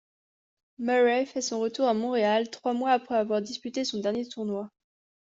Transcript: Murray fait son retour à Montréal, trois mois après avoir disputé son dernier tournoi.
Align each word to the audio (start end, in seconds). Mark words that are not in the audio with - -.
Murray 0.79 1.27
fait 1.27 1.41
son 1.43 1.59
retour 1.59 1.87
à 1.87 1.93
Montréal, 1.93 2.49
trois 2.49 2.73
mois 2.73 2.89
après 2.93 3.13
avoir 3.13 3.39
disputé 3.39 3.85
son 3.85 3.99
dernier 3.99 4.27
tournoi. 4.27 4.71